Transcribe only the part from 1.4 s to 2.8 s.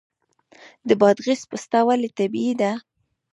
پسته ولې طبیعي ده؟